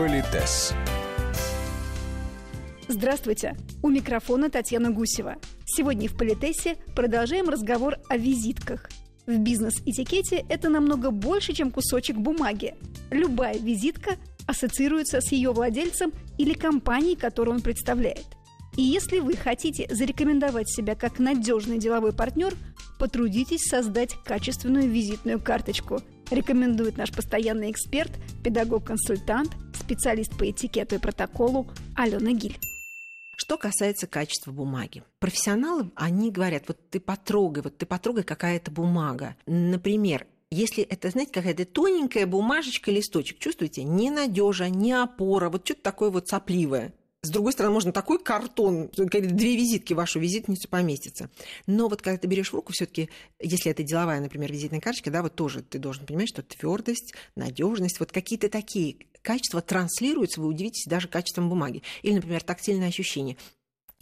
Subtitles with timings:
[0.00, 0.72] Политес.
[2.88, 3.54] Здравствуйте!
[3.82, 5.36] У микрофона Татьяна Гусева.
[5.66, 8.88] Сегодня в Политесе продолжаем разговор о визитках.
[9.26, 12.76] В бизнес-этикете это намного больше, чем кусочек бумаги.
[13.10, 14.12] Любая визитка
[14.46, 18.24] ассоциируется с ее владельцем или компанией, которую он представляет.
[18.78, 22.54] И если вы хотите зарекомендовать себя как надежный деловой партнер,
[22.98, 26.00] потрудитесь создать качественную визитную карточку,
[26.30, 28.10] рекомендует наш постоянный эксперт,
[28.44, 32.58] педагог-консультант, специалист по этикету и протоколу Алена Гиль.
[33.36, 35.02] Что касается качества бумаги.
[35.18, 39.34] Профессионалы, они говорят, вот ты потрогай, вот ты потрогай, какая это бумага.
[39.46, 45.82] Например, если это, знаете, какая-то тоненькая бумажечка, листочек, чувствуете, не надежа, не опора, вот что-то
[45.82, 46.92] такое вот сопливое.
[47.22, 51.28] С другой стороны, можно такой картон, две визитки вашу визитницу поместится.
[51.66, 55.22] Но вот когда ты берешь в руку, все-таки, если это деловая, например, визитная карточка, да,
[55.22, 60.86] вот тоже ты должен понимать, что твердость, надежность, вот какие-то такие качества транслируются, вы удивитесь
[60.86, 61.82] даже качеством бумаги.
[62.00, 63.36] Или, например, тактильное ощущение.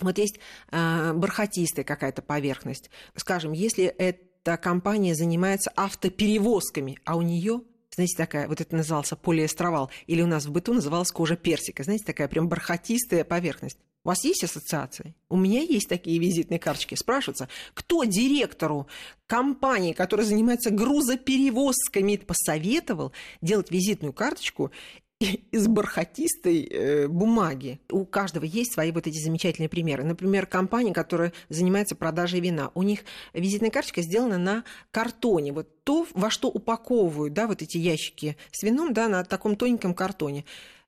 [0.00, 0.38] Вот есть
[0.70, 2.90] э, бархатистая какая-то поверхность.
[3.14, 7.62] Скажем, если эта компания занимается автоперевозками, а у нее
[7.96, 12.04] знаете, такая, вот это назывался полиэстровал, или у нас в быту называлась кожа персика, знаете,
[12.04, 13.78] такая прям бархатистая поверхность.
[14.04, 15.16] У вас есть ассоциации?
[15.28, 16.94] У меня есть такие визитные карточки.
[16.94, 18.86] Спрашивается, кто директору
[19.26, 24.70] компании, которая занимается грузоперевозками, посоветовал делать визитную карточку
[25.50, 27.80] из бархатистой э, бумаги.
[27.90, 30.04] У каждого есть свои вот эти замечательные примеры.
[30.04, 32.70] Например, компания, которая занимается продажей вина.
[32.74, 33.00] У них
[33.32, 35.52] визитная карточка сделана на картоне.
[35.52, 39.94] Вот то, во что упаковывают да, вот эти ящики с вином да, на таком тоненьком
[39.94, 40.44] картоне.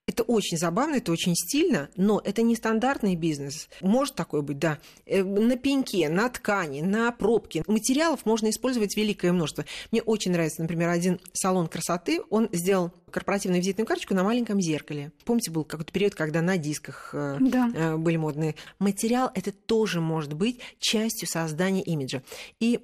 [0.09, 3.69] Это очень забавно, это очень стильно, но это не стандартный бизнес.
[3.79, 4.79] Может такое быть, да.
[5.05, 7.63] Э, на пеньке, на ткани, на пробке.
[7.67, 9.65] Материалов можно использовать великое множество.
[9.91, 12.21] Мне очень нравится, например, один салон красоты.
[12.31, 15.11] Он сделал корпоративную визитную карточку на маленьком зеркале.
[15.25, 17.69] Помните, был какой-то период, когда на дисках э, да.
[17.75, 18.55] Э, были модные.
[18.79, 22.23] Материал это тоже может быть частью создания имиджа.
[22.59, 22.79] И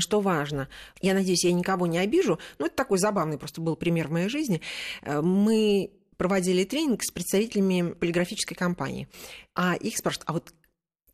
[0.00, 0.68] что важно,
[1.00, 4.28] я надеюсь, я никого не обижу, но это такой забавный просто был пример в моей
[4.28, 4.60] жизни.
[5.04, 9.08] Мы проводили тренинг с представителями полиграфической компании.
[9.54, 10.54] А их спрашивают, а вот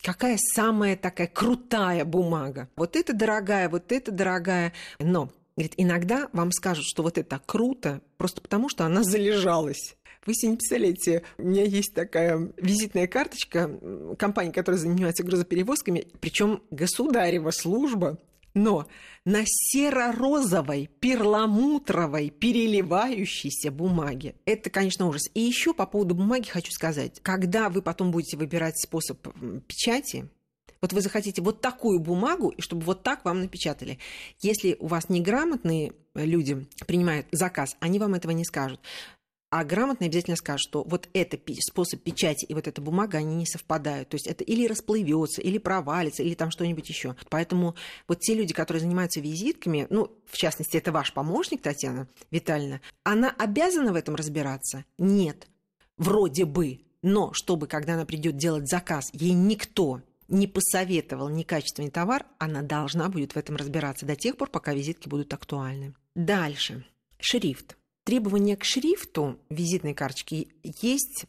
[0.03, 2.69] какая самая такая крутая бумага?
[2.77, 4.73] Вот это дорогая, вот это дорогая.
[4.99, 9.97] Но Говорит, иногда вам скажут, что вот это круто, просто потому что она залежалась.
[10.25, 13.71] Вы себе не представляете, у меня есть такая визитная карточка
[14.19, 18.19] компании, которая занимается грузоперевозками, причем государева служба
[18.55, 18.87] но
[19.25, 24.35] на серо-розовой, перламутровой, переливающейся бумаге.
[24.45, 25.31] Это, конечно, ужас.
[25.35, 27.21] И еще по поводу бумаги хочу сказать.
[27.23, 29.27] Когда вы потом будете выбирать способ
[29.67, 30.29] печати,
[30.81, 33.99] вот вы захотите вот такую бумагу, и чтобы вот так вам напечатали.
[34.41, 38.81] Если у вас неграмотные люди принимают заказ, они вам этого не скажут
[39.53, 43.45] а грамотно обязательно скажет, что вот этот способ печати и вот эта бумага, они не
[43.45, 44.09] совпадают.
[44.09, 47.17] То есть это или расплывется, или провалится, или там что-нибудь еще.
[47.29, 47.75] Поэтому
[48.09, 53.29] вот те люди, которые занимаются визитками, ну, в частности, это ваш помощник, Татьяна Витальевна, она
[53.29, 54.87] обязана в этом разбираться?
[54.97, 55.49] Нет.
[55.99, 56.81] Вроде бы.
[57.03, 63.11] Но чтобы, когда она придет делать заказ, ей никто не посоветовал некачественный товар, она должна
[63.11, 65.95] будет в этом разбираться до тех пор, пока визитки будут актуальны.
[66.15, 66.87] Дальше.
[67.21, 71.27] Шрифт требования к шрифту визитной карточки есть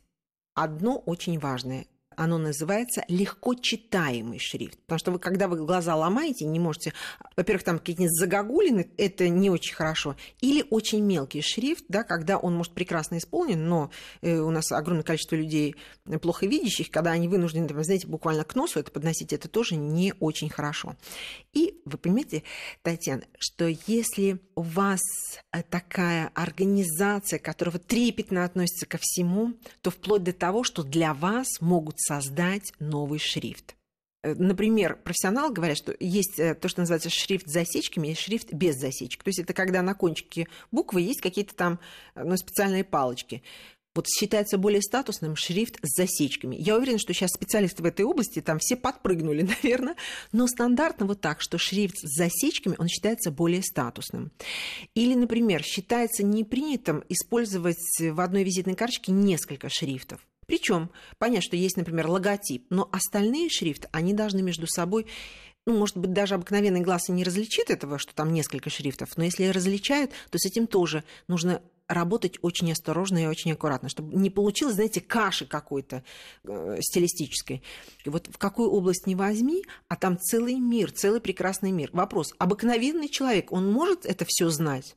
[0.54, 1.88] одно очень важное
[2.18, 4.80] оно называется легко читаемый шрифт.
[4.82, 6.94] Потому что вы, когда вы глаза ломаете, не можете...
[7.36, 10.16] Во-первых, там какие-нибудь загогулины, это не очень хорошо.
[10.42, 13.92] Или очень мелкий шрифт, да, когда он может прекрасно исполнен, но
[14.22, 15.76] э, у нас огромное количество людей
[16.22, 20.14] плохо видящих, когда они вынуждены, там, знаете, буквально к носу это подносить, это тоже не
[20.20, 20.96] очень хорошо.
[21.54, 22.44] И вы понимаете,
[22.82, 25.02] Татьяна, что если у вас
[25.52, 31.48] э, такая организация, которая трепетно относится ко всему, то вплоть до того, что для вас
[31.60, 33.76] могут создать новый шрифт.
[34.24, 38.54] Э, например, профессионалы говорят, что есть э, то, что называется шрифт с засечками, есть шрифт
[38.54, 39.24] без засечек.
[39.24, 41.80] То есть это когда на кончике буквы есть какие-то там
[42.16, 43.44] э, ну, специальные палочки.
[43.96, 46.56] Вот считается более статусным шрифт с засечками.
[46.56, 49.96] Я уверена, что сейчас специалисты в этой области там все подпрыгнули, наверное.
[50.32, 54.32] Но стандартно вот так, что шрифт с засечками, он считается более статусным.
[54.96, 60.26] Или, например, считается непринятым использовать в одной визитной карточке несколько шрифтов.
[60.46, 65.08] Причем понятно, что есть, например, логотип, но остальные шрифты, они должны между собой
[65.66, 69.24] ну, может быть, даже обыкновенный глаз и не различит этого, что там несколько шрифтов, но
[69.24, 74.30] если различают, то с этим тоже нужно работать очень осторожно и очень аккуратно, чтобы не
[74.30, 76.04] получилось, знаете, каши какой-то
[76.44, 77.62] э, стилистической.
[78.06, 81.90] И вот в какую область не возьми, а там целый мир, целый прекрасный мир.
[81.94, 84.96] Вопрос, обыкновенный человек, он может это все знать?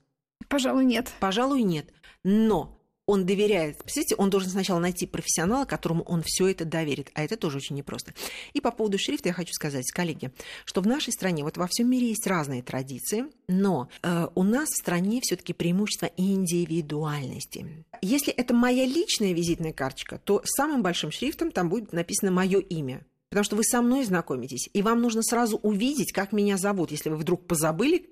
[0.48, 1.12] Пожалуй, нет.
[1.20, 1.92] Пожалуй, нет.
[2.22, 2.75] Но
[3.06, 3.78] он доверяет.
[3.78, 7.10] Представляете, он должен сначала найти профессионала, которому он все это доверит.
[7.14, 8.12] А это тоже очень непросто.
[8.52, 10.32] И по поводу шрифта я хочу сказать, коллеги,
[10.64, 14.68] что в нашей стране, вот во всем мире есть разные традиции, но э, у нас
[14.70, 17.84] в стране все-таки преимущество индивидуальности.
[18.02, 23.04] Если это моя личная визитная карточка, то самым большим шрифтом там будет написано мое имя
[23.28, 27.10] потому что вы со мной знакомитесь, и вам нужно сразу увидеть, как меня зовут, если
[27.10, 28.08] вы вдруг позабыли,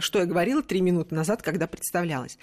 [0.00, 2.38] что я говорила три минуты назад, когда представлялась.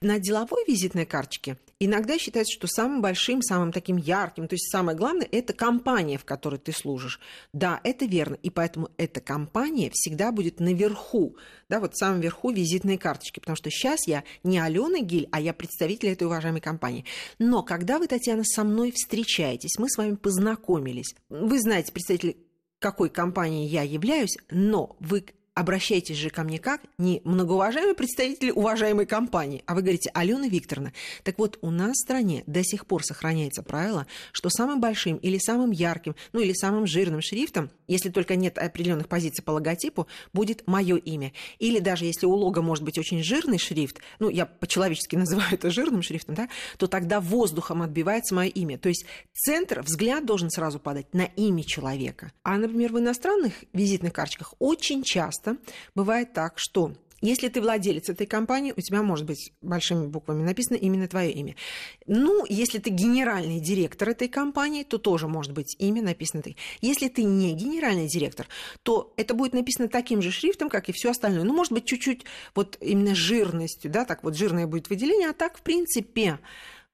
[0.00, 4.96] На деловой визитной карточке иногда считается, что самым большим, самым таким ярким, то есть самое
[4.96, 7.20] главное, это компания, в которой ты служишь.
[7.52, 11.36] Да, это верно, и поэтому эта компания всегда будет наверху,
[11.68, 15.40] да, вот в самом верху визитной карточки, потому что сейчас я не Алена Гиль, а
[15.40, 17.04] я представитель этой уважаемой компании.
[17.38, 22.36] Но когда вы, Татьяна, со мной встречаетесь, мы с вами познакомились, вы знаете, представитель
[22.78, 25.24] какой компании я являюсь, но вы
[25.56, 30.92] обращайтесь же ко мне как не многоуважаемый представитель уважаемой компании, а вы говорите Алена Викторовна.
[31.24, 35.38] Так вот, у нас в стране до сих пор сохраняется правило, что самым большим или
[35.38, 40.66] самым ярким, ну или самым жирным шрифтом, если только нет определенных позиций по логотипу, будет
[40.66, 41.32] мое имя.
[41.58, 45.70] Или даже если у лога может быть очень жирный шрифт, ну я по-человечески называю это
[45.70, 48.76] жирным шрифтом, да, то тогда воздухом отбивается мое имя.
[48.76, 52.30] То есть центр, взгляд должен сразу падать на имя человека.
[52.42, 55.56] А, например, в иностранных визитных карточках очень часто часто
[55.94, 60.76] бывает так, что если ты владелец этой компании, у тебя может быть большими буквами написано
[60.76, 61.56] именно твое имя.
[62.06, 66.56] Ну, если ты генеральный директор этой компании, то тоже может быть имя написано ты.
[66.82, 68.46] Если ты не генеральный директор,
[68.82, 71.44] то это будет написано таким же шрифтом, как и все остальное.
[71.44, 75.56] Ну, может быть, чуть-чуть вот именно жирностью, да, так вот жирное будет выделение, а так,
[75.56, 76.38] в принципе,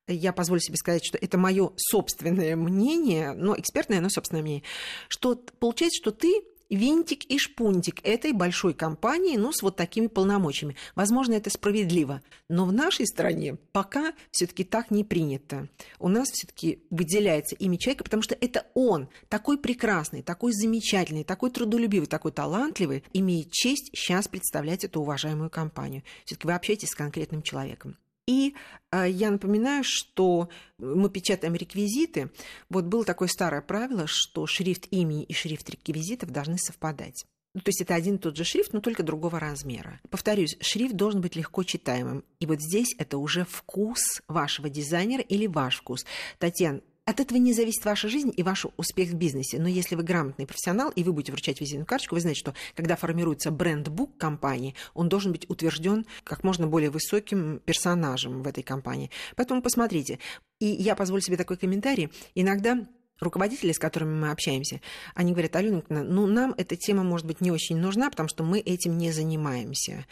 [0.06, 4.62] я позволю себе сказать, что это мое собственное мнение, но экспертное, но собственное мнение,
[5.08, 6.42] что получается, что ты
[6.76, 10.76] винтик и шпунтик этой большой компании, ну, с вот такими полномочиями.
[10.94, 15.68] Возможно, это справедливо, но в нашей стране пока все таки так не принято.
[15.98, 21.24] У нас все таки выделяется имя человека, потому что это он, такой прекрасный, такой замечательный,
[21.24, 26.02] такой трудолюбивый, такой талантливый, имеет честь сейчас представлять эту уважаемую компанию.
[26.24, 27.96] все таки вы общаетесь с конкретным человеком.
[28.26, 28.54] И
[28.90, 30.48] э, я напоминаю, что
[30.78, 32.30] мы печатаем реквизиты.
[32.68, 37.24] Вот было такое старое правило, что шрифт имени и шрифт реквизитов должны совпадать.
[37.54, 40.00] Ну, то есть это один и тот же шрифт, но только другого размера.
[40.08, 42.24] Повторюсь, шрифт должен быть легко читаемым.
[42.40, 46.06] И вот здесь это уже вкус вашего дизайнера или ваш вкус.
[46.38, 49.58] Татьяна, от этого не зависит ваша жизнь и ваш успех в бизнесе.
[49.58, 52.96] Но если вы грамотный профессионал и вы будете вручать визитную карточку, вы знаете, что когда
[52.96, 59.10] формируется бренд-бук компании, он должен быть утвержден как можно более высоким персонажем в этой компании.
[59.36, 60.20] Поэтому посмотрите.
[60.60, 62.10] И я позволю себе такой комментарий.
[62.36, 62.86] Иногда
[63.22, 64.80] руководители, с которыми мы общаемся,
[65.14, 68.58] они говорят, Алена, ну нам эта тема может быть не очень нужна, потому что мы
[68.58, 70.06] этим не занимаемся.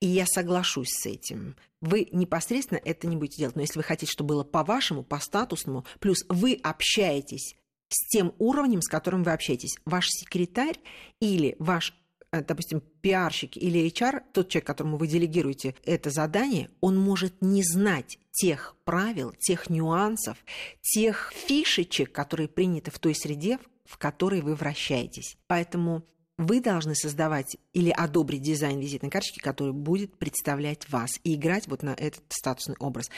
[0.00, 1.56] И я соглашусь с этим.
[1.80, 6.24] Вы непосредственно это не будете делать, но если вы хотите, чтобы было по-вашему, по-статусному, плюс
[6.28, 7.54] вы общаетесь
[7.88, 9.76] с тем уровнем, с которым вы общаетесь.
[9.84, 10.78] Ваш секретарь
[11.20, 11.94] или ваш
[12.32, 18.18] допустим, пиарщик или HR, тот человек, которому вы делегируете это задание, он может не знать
[18.32, 20.36] тех правил, тех нюансов,
[20.80, 25.36] тех фишечек, которые приняты в той среде, в которой вы вращаетесь.
[25.46, 26.04] Поэтому
[26.36, 31.82] вы должны создавать или одобрить дизайн визитной карточки, который будет представлять вас и играть вот
[31.82, 33.10] на этот статусный образ.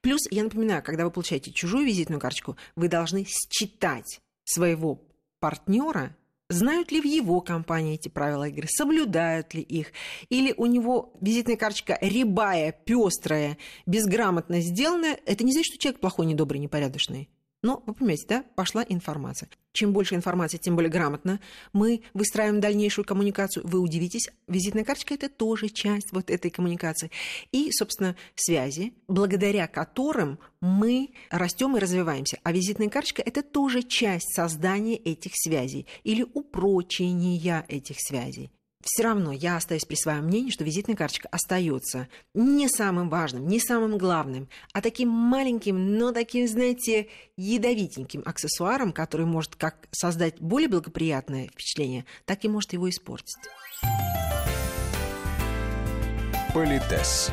[0.00, 5.02] Плюс, я напоминаю, когда вы получаете чужую визитную карточку, вы должны считать своего
[5.38, 6.16] партнера
[6.52, 9.92] Знают ли в его компании эти правила игры, соблюдают ли их,
[10.28, 13.56] или у него визитная карточка рябая, пестрая,
[13.86, 17.30] безграмотно сделанная, это не значит, что человек плохой, недобрый, непорядочный.
[17.62, 19.48] Но, вы понимаете, да, пошла информация.
[19.72, 21.40] Чем больше информации, тем более грамотно
[21.72, 23.66] мы выстраиваем дальнейшую коммуникацию.
[23.66, 27.10] Вы удивитесь, визитная карточка– это тоже часть вот этой коммуникации.
[27.52, 32.38] И, собственно, связи, благодаря которым мы растем и развиваемся.
[32.42, 38.50] А визитная карточка– это тоже часть создания этих связей или упрочения этих связей
[38.82, 43.60] все равно я остаюсь при своем мнении, что визитная карточка остается не самым важным, не
[43.60, 50.68] самым главным, а таким маленьким, но таким, знаете, ядовитеньким аксессуаром, который может как создать более
[50.68, 53.36] благоприятное впечатление, так и может его испортить.
[56.52, 57.30] Политес.